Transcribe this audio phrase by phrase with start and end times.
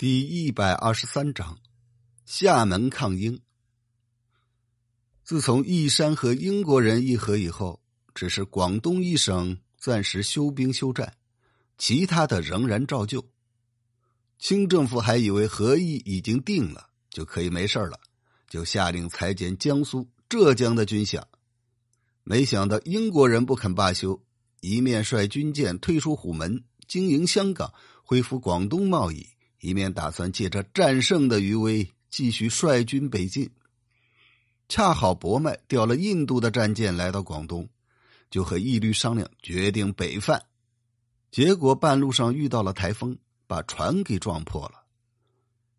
[0.00, 1.58] 第一百二十三章，
[2.24, 3.38] 厦门抗英。
[5.22, 7.82] 自从义山和英国人议和以后，
[8.14, 11.18] 只是广东一省暂时休兵休战，
[11.76, 13.22] 其他的仍然照旧。
[14.38, 18.00] 清政府还以为和议已经定了，就可以没事了，
[18.48, 21.22] 就下令裁减江苏、浙江的军饷。
[22.24, 24.18] 没想到英国人不肯罢休，
[24.60, 29.26] 一面率军舰退出虎门，经营香港，恢复广东贸易。
[29.60, 33.50] 一面打算借着战胜的余威继续率军北进，
[34.68, 37.68] 恰好博麦调了印度的战舰来到广东，
[38.30, 40.42] 就和义律商量，决定北犯。
[41.30, 44.82] 结果半路上遇到了台风，把船给撞破了。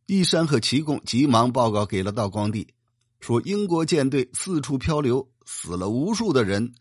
[0.06, 2.68] 义山和齐贡急忙报告给了道光帝，
[3.20, 6.76] 说英国舰队四处漂流，死了无数的人。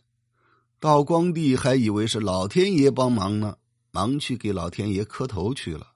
[0.79, 3.57] 道光帝还以为是老天爷帮忙呢，
[3.91, 5.90] 忙去给老天爷磕头去了。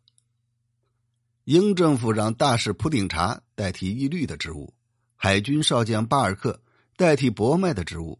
[1.44, 4.72] 英政府让大使普鼎查代替义律的职务，
[5.14, 6.62] 海军少将巴尔克
[6.96, 8.18] 代替博麦的职务，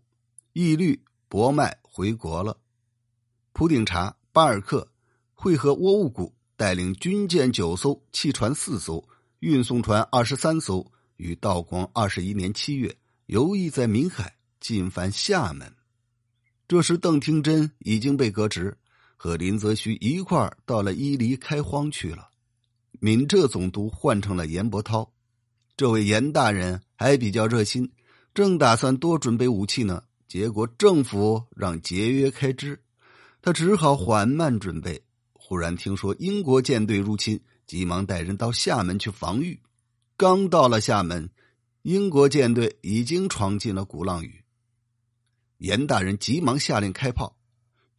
[0.53, 2.59] 义律、博麦回国了。
[3.55, 4.87] 普鼎查、巴尔克
[5.33, 9.03] 会合倭务谷，带领军舰九艘、汽船四艘、
[9.39, 12.95] 运送船二十三艘，于道光二十一年七月
[13.25, 15.75] 游弋在闽海，进犯厦门。
[16.69, 18.77] 这时，邓廷珍已经被革职，
[19.17, 22.29] 和林则徐一块儿到了伊犁开荒去了。
[23.05, 25.13] 闽浙总督换成了严伯涛，
[25.77, 27.93] 这位严大人还比较热心，
[28.33, 30.05] 正打算多准备武器呢。
[30.27, 32.81] 结果政府让节约开支，
[33.43, 35.03] 他只好缓慢准备。
[35.35, 39.61] 忽然听说英国舰队入侵，急忙带人到厦门去防御。
[40.17, 41.29] 刚到了厦门，
[41.83, 44.43] 英国舰队已经闯进了鼓浪屿。
[45.59, 47.37] 严大人急忙下令开炮，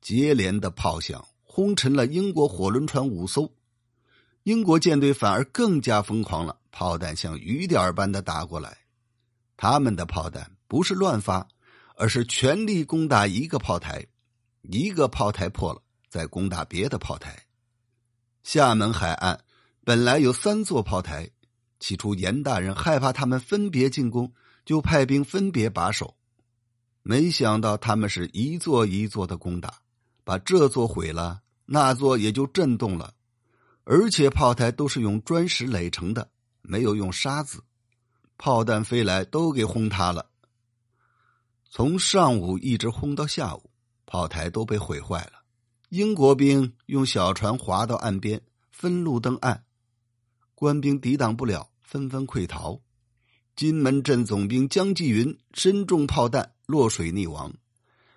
[0.02, 3.52] 接连的炮响轰沉了英国火轮船五艘。
[4.46, 8.78] 英国舰队反而更加疯狂了，炮弹像雨点般的打过来。
[9.58, 11.48] 他们的炮弹不是乱发，
[11.96, 14.06] 而是全力攻打一个炮台，
[14.62, 17.36] 一个炮台破了，再攻打别的炮台。
[18.44, 19.44] 厦门海岸
[19.84, 21.28] 本来有三座炮台，
[21.80, 24.32] 起初严大人害怕他们分别进攻，
[24.64, 26.16] 就派兵分别把守。
[27.02, 29.80] 没想到他们是一座一座的攻打，
[30.24, 33.15] 把这座毁了，那座也就震动了。
[33.86, 36.28] 而且炮台都是用砖石垒成的，
[36.64, 37.64] 没有用沙子，
[38.36, 40.26] 炮弹飞来都给轰塌了。
[41.70, 43.70] 从上午一直轰到下午，
[44.08, 45.44] 炮台都被毁坏了。
[45.90, 48.42] 英国兵用小船划到岸边，
[48.72, 49.64] 分路登岸，
[50.56, 52.82] 官兵抵挡不了，纷纷溃逃。
[53.56, 57.54] 金门镇总兵江继云身中炮弹，落水溺亡。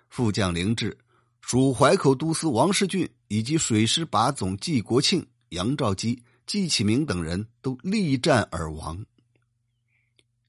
[0.09, 0.97] 副将凌志、
[1.41, 5.23] 属淮口都司王世俊以及水师把总季国庆。
[5.49, 9.05] 杨兆基、季启明等人都力战而亡。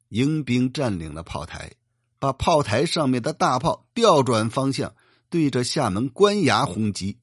[0.09, 1.73] 英兵占领了炮台，
[2.19, 4.95] 把炮台上面的大炮调转方向，
[5.29, 7.19] 对着厦门关衙轰击。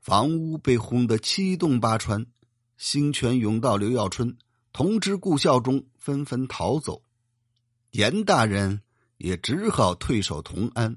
[0.00, 2.26] 房屋被轰得七洞八穿，
[2.76, 4.36] 兴泉、永道、刘耀春
[4.72, 7.02] 同知故校中纷纷逃走，
[7.90, 8.82] 严大人
[9.16, 10.96] 也只好退守同安。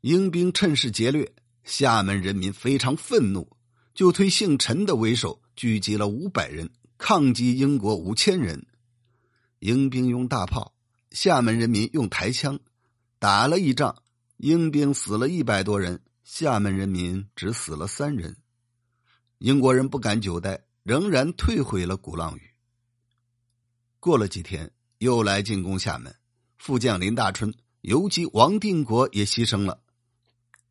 [0.00, 1.32] 英兵趁势劫掠，
[1.62, 3.56] 厦门人民非常愤怒。
[3.94, 8.66] 就推姓陈的为首，聚集了五百人，抗击英国五千人。
[9.58, 10.74] 英兵用大炮，
[11.10, 12.58] 厦门人民用抬枪，
[13.18, 14.02] 打了一仗，
[14.38, 18.38] 英兵死了一百多人，厦门人民只死了三人。
[19.38, 22.42] 英国人不敢久待，仍然退回了鼓浪屿。
[24.00, 26.14] 过了几天，又来进攻厦门，
[26.56, 29.82] 副将林大春、游击王定国也牺牲了。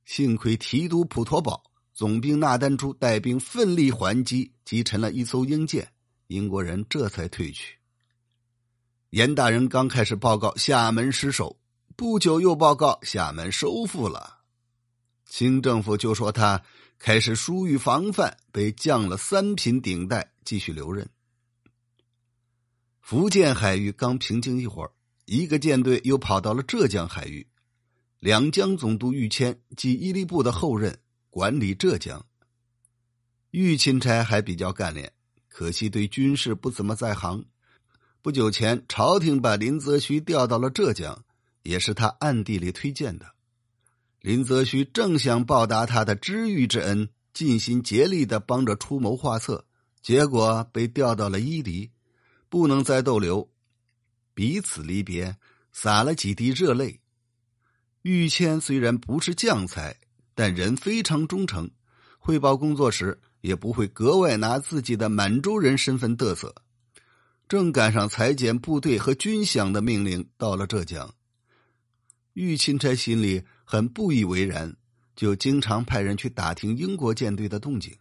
[0.05, 1.70] 幸亏提督普陀堡。
[2.01, 5.87] 总兵纳丹珠带兵奋力还击，击沉了一艘英舰，
[6.25, 7.77] 英国人这才退去。
[9.11, 11.59] 严大人刚开始报告厦门失守，
[11.95, 14.39] 不久又报告厦门收复了。
[15.27, 16.63] 清政府就说他
[16.97, 21.07] 开始疏于防范，被降了三品顶戴，继续留任。
[22.99, 24.89] 福建海域刚平静一会儿，
[25.25, 27.45] 一个舰队又跑到了浙江海域，
[28.17, 30.97] 两江总督玉谦即伊犁部的后任。
[31.31, 32.25] 管理浙江，
[33.51, 35.13] 玉钦差还比较干练，
[35.47, 37.45] 可惜对军事不怎么在行。
[38.21, 41.23] 不久前，朝廷把林则徐调到了浙江，
[41.63, 43.33] 也是他暗地里推荐的。
[44.19, 49.65] 林则徐正想报答他的知遇之恩，尽心竭力的帮着出谋划策，
[50.01, 51.89] 结果被调到了伊犁，
[52.49, 53.49] 不能再逗留，
[54.33, 55.37] 彼此离别，
[55.71, 56.99] 洒了几滴热泪。
[58.01, 59.95] 玉谦虽然不是将才。
[60.41, 61.69] 但人非常忠诚，
[62.17, 66.55] 汇报工作时也不会格外拿自己的满洲人身份嘚瑟。
[67.47, 71.13] 正赶上裁减部队和军饷的命令到了浙江，
[72.33, 74.75] 玉钦差心里很不以为然，
[75.15, 77.95] 就经常派人去打听英国舰队的动静。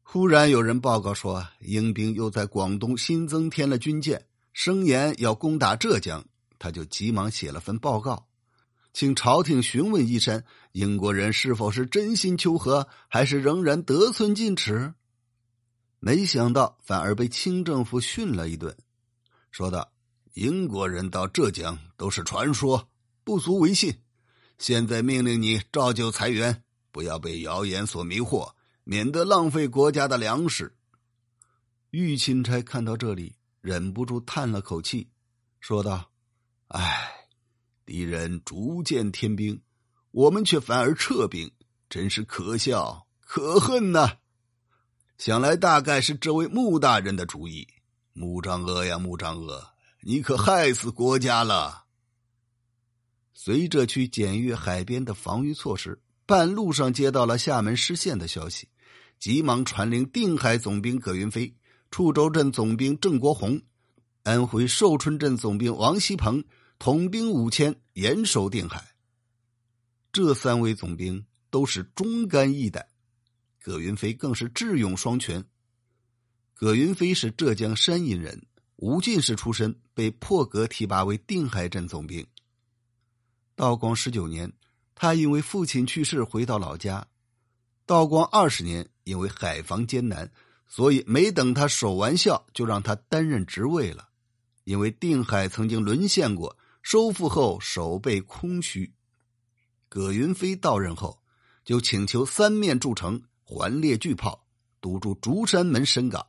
[0.00, 6.24] 忽然有人报告说，英兵又在广东新增添了军舰，声言要攻打浙江，
[6.56, 8.28] 他就急忙写了份报告。
[8.94, 14.94] 请朝廷询问一山，英国人是否是真心求和，还是仍然得寸进尺？
[15.98, 18.76] 没想到反而被清政府训了一顿，
[19.50, 19.90] 说道
[20.34, 22.88] ：“英国人到浙江都是传说，
[23.24, 23.98] 不足为信。
[24.58, 26.62] 现在命令你照旧裁员，
[26.92, 28.52] 不要被谣言所迷惑，
[28.84, 30.76] 免得浪费国家的粮食。”
[31.90, 35.08] 玉钦差看到这里，忍不住叹了口气，
[35.58, 36.12] 说道
[36.68, 37.10] ：“唉。”
[37.86, 39.60] 敌人逐渐添兵，
[40.10, 41.50] 我们却反而撤兵，
[41.90, 44.18] 真是可笑可恨呐！
[45.18, 47.68] 想来大概是这位穆大人的主意。
[48.12, 51.84] 穆彰阿呀，穆彰阿，你可害死国家了！
[53.34, 58.68] 随着去检阅海边的防御措施，半路上接到了厦门失陷的消息，
[59.18, 61.54] 急忙传令定海总兵葛云飞、
[61.90, 63.60] 处州镇总兵郑国宏、
[64.22, 66.42] 安徽寿春镇总兵王锡鹏。
[66.78, 68.94] 统兵五千，严守定海。
[70.12, 72.86] 这三位总兵都是忠肝义胆，
[73.60, 75.44] 葛云飞更是智勇双全。
[76.54, 82.26] 葛云飞是浙江山阴人，无进士出身，被破格提拔为定海镇总兵。
[83.56, 84.52] 道光十九年，
[84.94, 87.06] 他因为父亲去世回到老家。
[87.86, 90.30] 道光二十年，因为海防艰难，
[90.68, 94.08] 所以没等他守完孝，就让他担任职位了。
[94.64, 96.56] 因为定海曾经沦陷过。
[96.84, 98.92] 收复后，守备空虚。
[99.88, 101.18] 葛云飞到任后，
[101.64, 104.44] 就请求三面筑城，环列巨炮，
[104.82, 106.26] 堵住竹山门深港，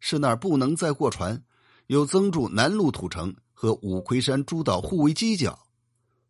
[0.00, 1.40] 是那儿不能再过船。
[1.86, 5.56] 又增筑南路土城和五魁山诸岛互为犄角。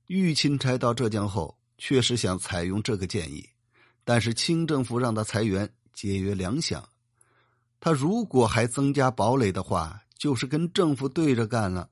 [0.07, 3.49] 玉钦差到浙江后，确实想采用这个建议，
[4.05, 6.83] 但是清政府让他裁员，节约粮饷。
[7.81, 11.89] 他如果还增加堡垒的话，就是跟政府对着干了。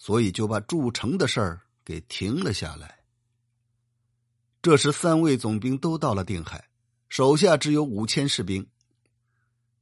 [0.00, 3.00] 所以就把筑城的事儿给停了下来。
[4.62, 6.70] 这时，三位总兵都到了定海，
[7.10, 8.66] 手下只有五千士兵。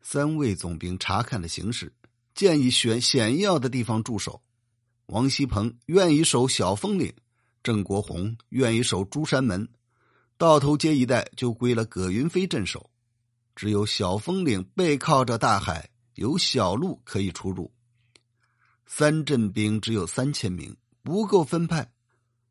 [0.03, 1.93] 三位总兵查看了形势，
[2.35, 4.43] 建议选险要的地方驻守。
[5.07, 7.15] 王锡鹏愿意守小风岭，
[7.63, 9.69] 郑国红愿意守珠山门，
[10.37, 12.91] 道头街一带就归了葛云飞镇守。
[13.55, 17.73] 只有小风岭背靠着大海，有小路可以出入。
[18.91, 21.93] 三镇兵只有三千名，不够分派，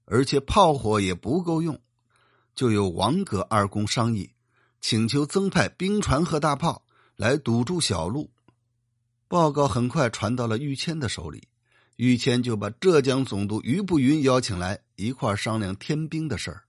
[0.05, 1.81] 而且炮火也不够用，
[2.53, 4.29] 就有王葛二公商议，
[4.79, 6.83] 请求增派兵船和大炮
[7.15, 8.29] 来堵住小路。
[9.27, 11.47] 报告很快传到了于谦的手里，
[11.95, 16.63] 于谦就把浙江总督于步云邀请来一块商量添兵的事儿。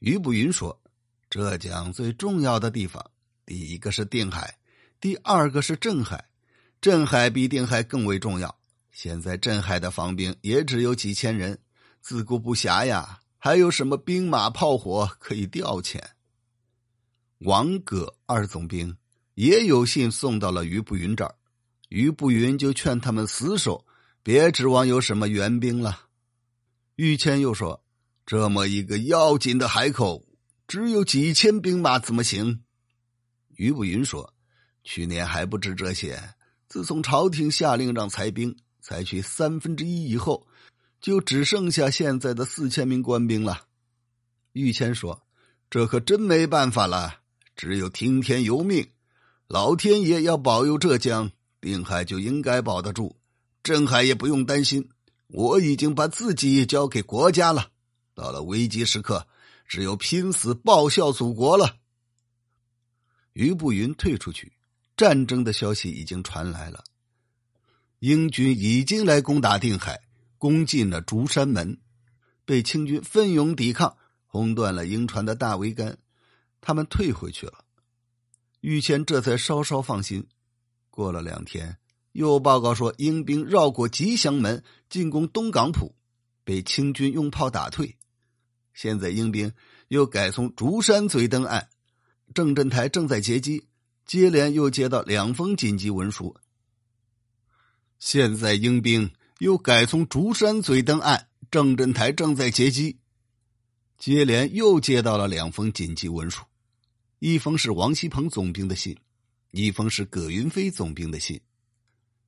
[0.00, 0.78] 于步云说
[1.30, 3.10] ：“浙江最重要的地方，
[3.46, 4.58] 第一个是定海，
[5.00, 6.28] 第二个是镇海，
[6.80, 8.54] 镇海比定海更为重要。”
[8.92, 11.58] 现在镇海的防兵也只有几千人，
[12.02, 15.98] 自顾不暇呀，还有什么兵马炮火可以调遣？
[17.38, 18.94] 王葛二总兵
[19.34, 21.34] 也有信送到了于步云这儿，
[21.88, 23.84] 于步云就劝他们死守，
[24.22, 26.02] 别指望有什么援兵了。
[26.96, 27.82] 于谦又说
[28.26, 30.24] ：“这么一个要紧的海口，
[30.68, 32.62] 只有几千兵马怎么行？”
[33.56, 34.34] 于步云说
[34.84, 36.34] ：“去年还不知这些，
[36.68, 40.46] 自从朝廷下令让裁兵。”采取三分之一以后，
[41.00, 43.68] 就只剩下现在的四千名官兵了。
[44.52, 45.22] 玉谦说
[45.70, 47.20] ：“这可真没办法了，
[47.54, 48.90] 只有听天由命。
[49.46, 53.16] 老天爷要保佑浙江，定海就应该保得住，
[53.62, 54.90] 镇海也不用担心。
[55.28, 57.70] 我已经把自己交给国家了，
[58.14, 59.26] 到了危急时刻，
[59.66, 61.76] 只有拼死报效祖国了。”
[63.32, 64.52] 于步云退出去，
[64.96, 66.82] 战争的消息已经传来了。
[68.02, 70.00] 英军已经来攻打定海，
[70.36, 71.78] 攻进了竹山门，
[72.44, 75.98] 被清军奋勇抵抗，轰断了英船的大桅杆，
[76.60, 77.64] 他们退回去了。
[78.60, 80.26] 玉谦这才稍稍放心。
[80.90, 81.76] 过了两天，
[82.10, 85.94] 又报告说英兵绕过吉祥门，进攻东港浦，
[86.42, 87.96] 被清军用炮打退。
[88.74, 89.52] 现在英兵
[89.86, 91.68] 又改从竹山嘴登岸，
[92.34, 93.68] 郑振台正在截击，
[94.04, 96.34] 接连又接到两封紧急文书。
[98.04, 102.98] 现在英兵又改从竹山嘴登岸，郑振台正在截击。
[103.96, 106.42] 接连又接到了两封紧急文书，
[107.20, 108.98] 一封是王锡鹏总兵的信，
[109.52, 111.40] 一封是葛云飞总兵的信。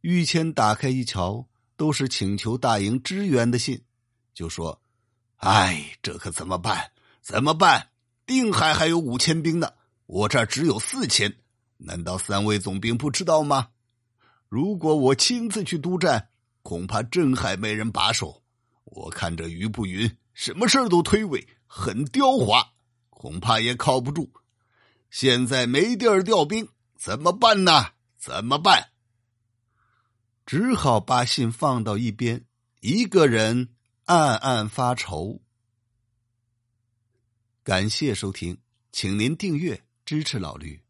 [0.02, 1.44] 于谦打开一瞧，
[1.76, 3.82] 都是请求大营支援的信，
[4.32, 4.80] 就说
[5.42, 6.92] ：“哎，这可怎么办？
[7.20, 7.88] 怎么办？
[8.24, 9.72] 定海还有五千兵呢，
[10.06, 11.34] 我这儿只有四千，
[11.78, 13.70] 难道三位总兵不知道吗？
[14.54, 16.28] 如果我亲自去督战，
[16.62, 18.40] 恐怕镇海没人把守。
[18.84, 22.64] 我看着于不云，什么事都推诿，很刁滑，
[23.10, 24.32] 恐怕也靠不住。”
[25.10, 27.94] 现在没地儿调兵，怎么办呢？
[28.16, 28.90] 怎么办？
[30.46, 32.44] 只好把信放到一边，
[32.80, 33.70] 一个人
[34.04, 35.42] 暗暗发愁。
[37.64, 38.56] 感谢收听，
[38.92, 40.83] 请您订阅支持老驴。